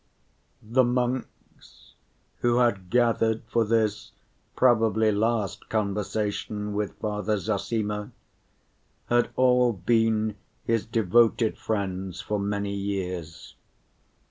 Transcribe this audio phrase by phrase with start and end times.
[0.63, 1.93] The monks,
[2.37, 4.13] who had gathered for this
[4.55, 8.09] probably last conversation with Father Zossima,
[9.09, 13.55] had all been his devoted friends for many years.